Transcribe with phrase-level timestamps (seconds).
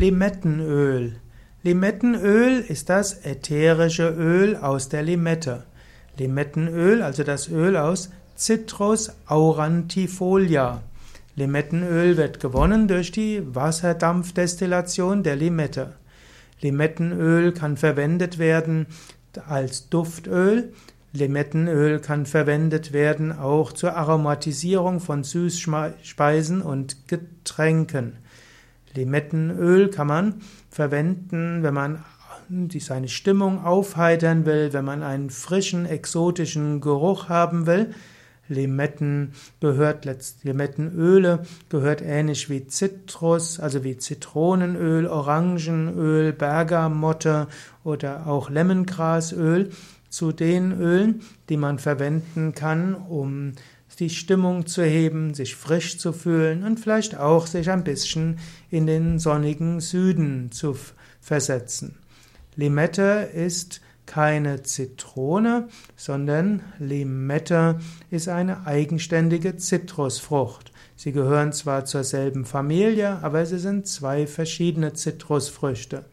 [0.00, 1.16] Limettenöl.
[1.62, 5.64] Limettenöl ist das ätherische Öl aus der Limette.
[6.16, 10.80] Limettenöl, also das Öl aus Citrus aurantifolia.
[11.36, 15.92] Limettenöl wird gewonnen durch die Wasserdampfdestillation der Limette.
[16.62, 18.86] Limettenöl kann verwendet werden
[19.46, 20.72] als Duftöl.
[21.12, 28.14] Limettenöl kann verwendet werden auch zur Aromatisierung von Süßspeisen und Getränken.
[28.94, 30.34] Limettenöl kann man
[30.70, 32.04] verwenden, wenn man
[32.78, 37.94] seine Stimmung aufheitern will, wenn man einen frischen, exotischen Geruch haben will.
[38.48, 40.08] Limetten gehört
[40.42, 47.46] Limettenöle gehört ähnlich wie Zitrus, also wie Zitronenöl, Orangenöl, Bergamotte
[47.84, 49.70] oder auch Lemongrasöl
[50.10, 53.52] zu den Ölen, die man verwenden kann, um
[53.98, 58.38] die Stimmung zu heben, sich frisch zu fühlen und vielleicht auch sich ein bisschen
[58.70, 60.76] in den sonnigen Süden zu
[61.20, 61.96] versetzen.
[62.56, 67.78] Limette ist keine Zitrone, sondern Limette
[68.10, 70.72] ist eine eigenständige Zitrusfrucht.
[70.96, 76.06] Sie gehören zwar zur selben Familie, aber sie sind zwei verschiedene Zitrusfrüchte.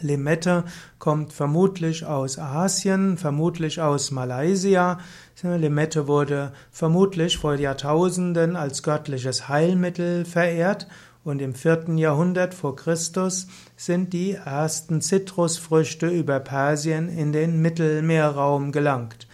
[0.00, 0.64] Limette
[0.98, 4.98] kommt vermutlich aus Asien, vermutlich aus Malaysia.
[5.42, 10.86] Limette wurde vermutlich vor Jahrtausenden als göttliches Heilmittel verehrt
[11.24, 18.72] und im vierten Jahrhundert vor Christus sind die ersten Zitrusfrüchte über Persien in den Mittelmeerraum
[18.72, 19.28] gelangt.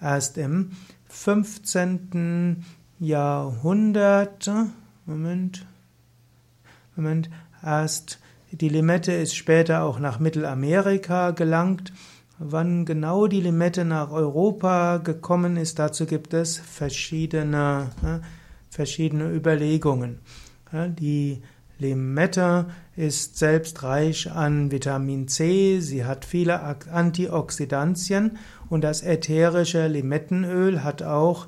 [0.00, 0.70] Erst im
[1.08, 2.64] 15.
[3.00, 4.50] Jahrhundert,
[5.06, 5.66] Moment,
[6.94, 7.30] Moment,
[7.62, 8.20] erst
[8.52, 11.92] die Limette ist später auch nach Mittelamerika gelangt.
[12.38, 17.90] Wann genau die Limette nach Europa gekommen ist, dazu gibt es verschiedene,
[18.70, 20.20] verschiedene Überlegungen.
[20.72, 21.42] Die
[21.78, 30.84] Limette ist selbst reich an Vitamin C, sie hat viele Antioxidantien und das ätherische Limettenöl
[30.84, 31.46] hat auch,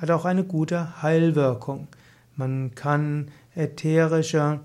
[0.00, 1.88] hat auch eine gute Heilwirkung.
[2.36, 4.60] Man kann ätherische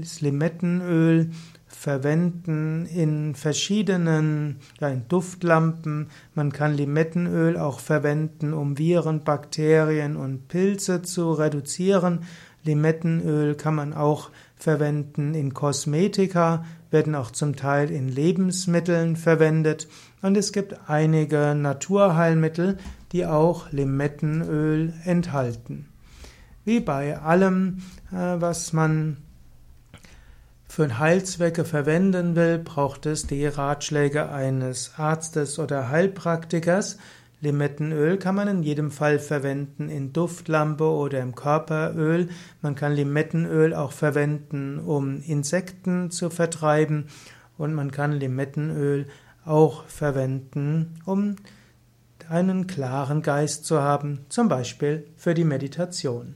[0.00, 1.30] das Limettenöl
[1.66, 6.08] verwenden in verschiedenen ja, in Duftlampen.
[6.34, 12.24] Man kann Limettenöl auch verwenden, um Viren, Bakterien und Pilze zu reduzieren.
[12.64, 19.88] Limettenöl kann man auch verwenden in Kosmetika, werden auch zum Teil in Lebensmitteln verwendet.
[20.20, 22.76] Und es gibt einige Naturheilmittel,
[23.10, 25.88] die auch Limettenöl enthalten.
[26.64, 27.78] Wie bei allem,
[28.12, 29.16] äh, was man
[30.74, 36.96] für Heilzwecke verwenden will, braucht es die Ratschläge eines Arztes oder Heilpraktikers.
[37.42, 42.30] Limettenöl kann man in jedem Fall verwenden in Duftlampe oder im Körperöl.
[42.62, 47.08] Man kann Limettenöl auch verwenden, um Insekten zu vertreiben.
[47.58, 49.08] Und man kann Limettenöl
[49.44, 51.36] auch verwenden, um
[52.30, 56.34] einen klaren Geist zu haben, zum Beispiel für die Meditation.